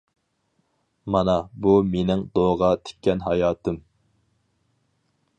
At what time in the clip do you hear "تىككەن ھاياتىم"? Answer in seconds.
2.89-3.77